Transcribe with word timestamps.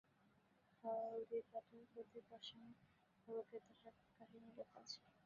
হলদিঘাটের 0.83 1.83
প্রতি 1.91 2.19
পাষাণ-ফলকে 2.29 3.57
তাহার 3.67 3.95
কাহিনী 4.11 4.49
লেখা 4.57 4.79
আছে। 4.83 4.99